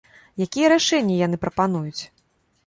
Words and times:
Якія 0.45 0.69
рашэнні 0.73 1.19
яны 1.19 1.39
прапануюць? 1.45 2.01